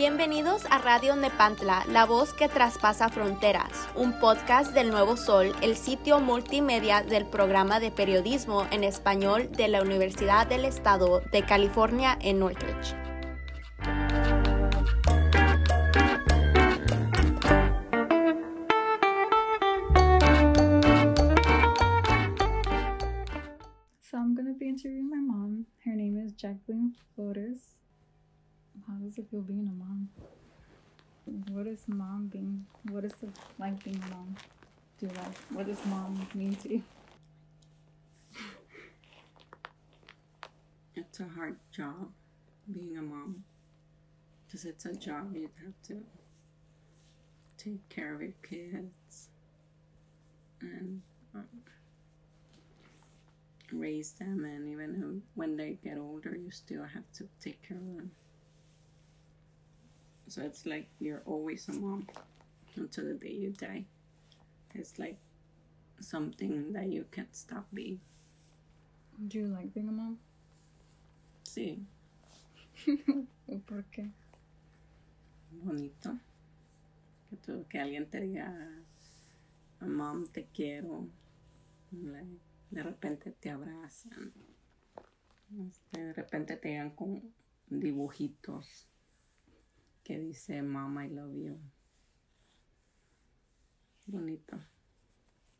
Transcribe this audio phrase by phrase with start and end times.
[0.00, 5.76] Bienvenidos a Radio Nepantla, la voz que traspasa fronteras, un podcast del Nuevo Sol, el
[5.76, 12.16] sitio multimedia del programa de periodismo en español de la Universidad del Estado de California
[12.22, 12.96] en Northridge.
[24.00, 25.66] So I'm gonna be interviewing my mom.
[25.84, 27.76] Her name is Jacqueline Flores.
[28.86, 30.08] How does it feel being a mom?
[31.52, 32.66] What is mom being?
[32.90, 34.36] What is it like being a mom?
[34.98, 35.36] Do you like?
[35.50, 36.82] What does mom mean to you?
[40.94, 42.10] It's a hard job
[42.70, 43.44] being a mom
[44.46, 46.02] because it's a job you have to
[47.56, 49.28] take care of your kids
[50.60, 51.00] and
[51.34, 51.46] um,
[53.72, 57.96] raise them, and even when they get older, you still have to take care of
[57.96, 58.10] them.
[60.30, 62.08] So it's like you're always a mom
[62.76, 63.84] until the day you die.
[64.74, 65.18] It's like
[66.00, 68.00] something that you can't stop being.
[69.28, 70.18] Do you like being a mom?
[71.44, 71.86] Sí,
[73.66, 74.10] ¿Por qué?
[75.52, 76.18] bonito.
[77.30, 78.54] Que, tú- que alguien te diga,
[79.80, 81.08] mom, te quiero.
[81.92, 84.32] Like, de repente te abrazan.
[85.68, 87.34] Este, De repente te llegan con
[87.68, 88.89] dibujitos
[90.10, 91.56] que dice, mom, I love you.
[94.08, 94.58] Bonito.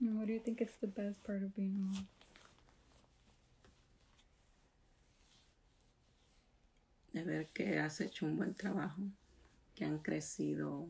[0.01, 2.09] And what do you think is the best part of being a mom?
[7.13, 9.03] de ver que has hecho un buen trabajo,
[9.77, 10.89] que han crecido,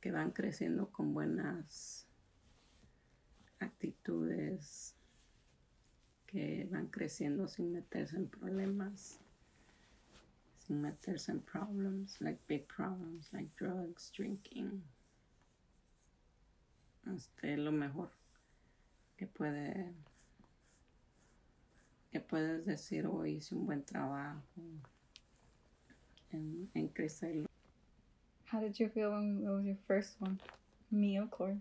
[0.00, 2.06] que van creciendo con buenas
[3.60, 4.94] actitudes,
[6.26, 9.20] que van creciendo sin meterse en problemas,
[10.66, 14.82] sin meterse en problems, like big problems, like drugs, drinking.
[17.14, 18.10] Este es lo mejor
[19.16, 19.94] que puede
[22.10, 24.42] que puedes decir hoy hice un buen trabajo
[26.32, 27.46] en, en crecerlo.
[28.46, 30.40] How did you feel when it was your first one?
[30.90, 31.58] Me, of course.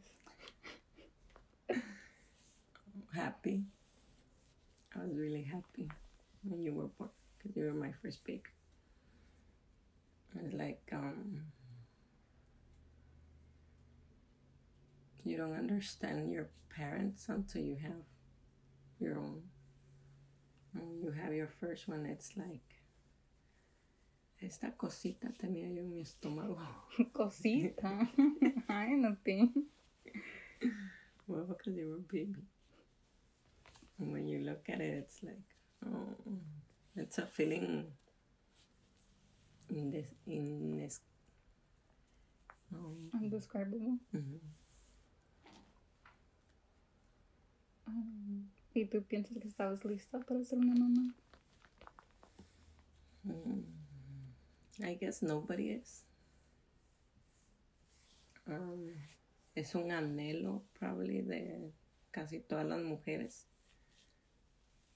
[3.14, 3.64] Happy.
[4.96, 5.90] I was really happy
[6.44, 8.44] when you were born because you were my first baby.
[10.44, 11.42] It's like um,
[15.24, 18.04] you don't understand your parents until you have
[19.00, 19.42] your own.
[20.74, 22.76] When you have your first one, it's like
[24.42, 26.58] esta cosita tenía yo en mi estómago.
[27.14, 28.08] Cosita.
[28.70, 29.54] I nothing.
[31.28, 32.44] Well, because you were a baby.
[33.98, 35.42] And when you look at it, it's like,
[35.86, 36.38] oh,
[36.96, 37.86] it's a feeling
[39.70, 41.02] in this, in this,
[42.74, 44.00] um, Indescribable.
[47.88, 51.16] Um, ¿Y tú piensas que estabas lista para ser una mamá?
[53.24, 53.64] Mm,
[54.84, 56.04] I guess nobody is.
[58.48, 58.92] Um,
[59.56, 61.72] es un anhelo, probably, de
[62.12, 63.48] casi todas las mujeres.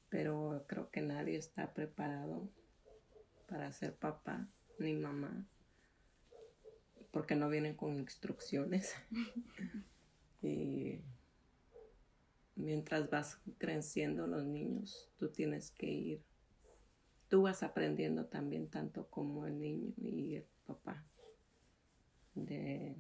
[0.10, 2.50] Pero creo que nadie está preparado
[3.50, 5.46] para ser papá ni mamá.
[7.12, 8.94] Porque no vienen con instrucciones.
[10.42, 11.02] y
[12.56, 16.30] mientras vas creciendo los niños, tú tienes que ir
[17.30, 21.06] tú vas aprendiendo también tanto como el niño y el papá
[22.34, 22.96] de,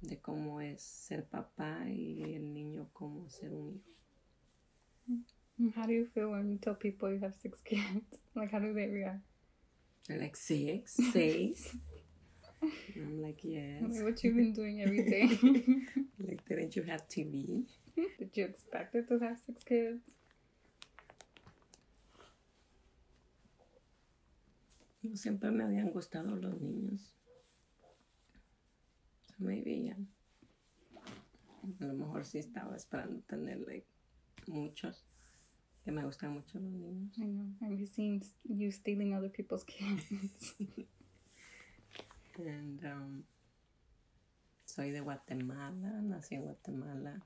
[0.00, 3.90] de cómo es ser papá y el niño cómo ser un hijo.
[5.76, 7.82] How do you feel when you tell people you have six kids?
[8.36, 9.24] Like, how do they react?
[10.06, 10.98] They're like six.
[12.94, 13.82] And I'm like, yes.
[13.82, 15.26] Like, what you've been doing every day?
[16.20, 17.64] Like, didn't you have TV?
[17.96, 20.00] Did you expect it to have six kids?
[25.02, 27.00] No siempre me habían gustado los niños.
[29.26, 29.94] So maybe yeah.
[31.80, 33.86] A lo mejor sí estaba esperando tener like,
[34.46, 35.09] muchos.
[35.84, 37.18] Que me gustan mucho los niños.
[37.18, 37.46] I know.
[37.62, 40.04] I've seen you stealing other people's kids.
[42.36, 43.24] And, um,
[44.64, 47.20] soy de Guatemala, nací en Guatemala.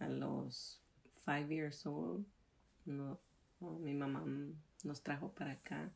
[0.00, 0.80] A los
[1.24, 2.24] five years old,
[2.86, 3.18] no,
[3.60, 4.24] no, mi mamá
[4.84, 5.90] nos trajo para acá.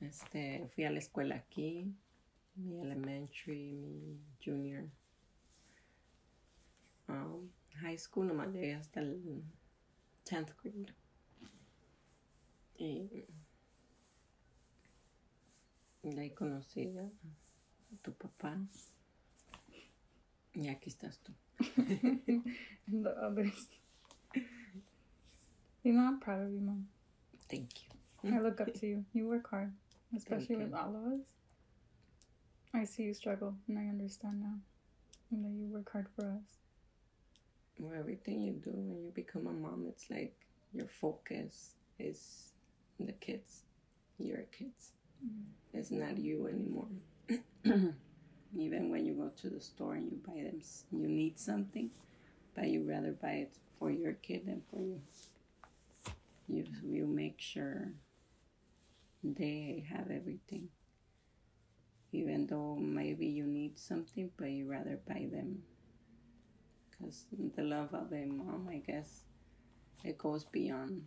[0.00, 1.92] Este, fui a la escuela aquí,
[2.54, 4.84] mi elementary, mi junior.
[7.08, 7.50] Um,
[7.80, 9.42] high school nomás llegué hasta el
[10.26, 10.92] 10th grade.
[12.78, 13.26] Y
[16.06, 17.10] Y ahí conocí a
[18.02, 18.56] tu papá.
[20.54, 21.32] Y aquí estás tú.
[21.76, 23.68] and the others.
[25.82, 26.86] You know, I'm proud of you, Mom.
[27.48, 28.32] Thank you.
[28.32, 29.04] I look up to you.
[29.14, 29.72] You work hard,
[30.16, 31.26] especially with all of us.
[32.72, 34.58] I see you struggle, and I understand now.
[35.32, 36.65] And that you work hard for us.
[37.78, 40.34] Well, everything you do when you become a mom, it's like
[40.72, 42.52] your focus is
[42.98, 43.62] the kids,
[44.18, 44.92] your kids.
[45.24, 45.78] Mm-hmm.
[45.78, 46.88] It's not you anymore.
[48.58, 51.90] Even when you go to the store and you buy them, you need something,
[52.54, 55.00] but you rather buy it for your kid than for you.
[56.48, 57.92] You will make sure
[59.22, 60.68] they have everything.
[62.12, 65.58] Even though maybe you need something, but you rather buy them
[66.98, 67.24] because
[67.56, 69.22] the love of a mom, I guess,
[70.04, 71.02] it goes beyond,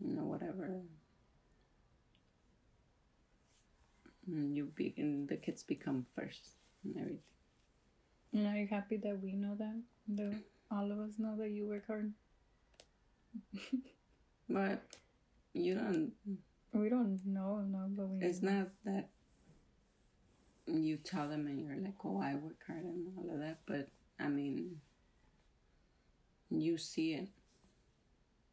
[0.00, 0.80] you know, whatever.
[4.30, 7.20] Mm, You begin, the kids become first and everything.
[8.32, 9.80] And are you happy that we know that?
[10.08, 10.34] That
[10.70, 12.12] all of us know that you work hard?
[14.48, 14.82] But
[15.52, 16.12] you don't,
[16.72, 19.08] We don't know, no, but we it's not that
[20.66, 23.88] you tell them and you're like, oh, I work hard and all of that, but
[24.20, 24.80] I mean,
[26.50, 27.28] you see it.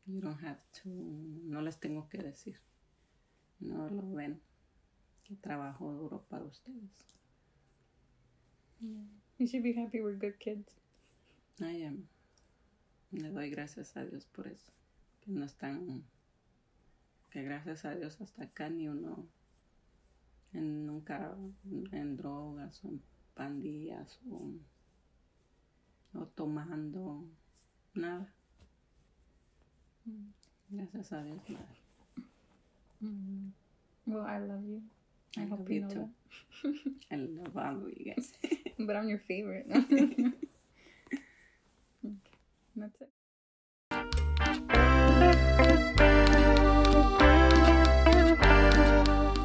[0.05, 2.55] You don't have to, no les tengo que decir.
[3.59, 4.39] No lo ven.
[5.23, 7.03] Que trabajo duro para ustedes.
[9.37, 10.79] You should be happy we're good kids.
[11.59, 12.07] I am.
[13.11, 14.71] Le doy gracias a Dios por eso.
[15.21, 16.03] Que no están.
[17.29, 19.27] Que gracias a Dios hasta acá ni uno.
[20.53, 21.35] En, nunca
[21.91, 23.01] en drogas o en
[23.33, 24.53] pandillas o,
[26.13, 27.27] o tomando.
[27.95, 28.27] Nada.
[30.69, 31.68] Gracias a Dios, nada.
[33.01, 33.51] Mm.
[34.06, 34.81] Well, I love you.
[35.38, 36.09] I, I hope love you know too.
[37.12, 38.33] I love all of you guys.
[38.80, 39.65] But I'm your favorite.
[39.74, 40.33] okay.
[42.75, 43.09] That's it.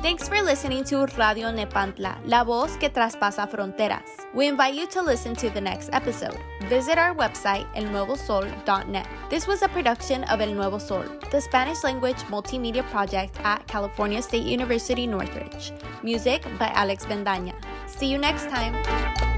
[0.03, 4.27] Thanks for listening to Radio Nepantla, la voz que traspasa fronteras.
[4.35, 6.37] We invite you to listen to the next episode.
[6.69, 9.07] Visit our website, elnuevosol.net.
[9.31, 14.21] This was a production of El Nuevo Sol, the Spanish language multimedia project at California
[14.21, 15.73] State University Northridge.
[16.03, 17.55] Music by Alex Bendaña.
[17.87, 19.32] See you next time.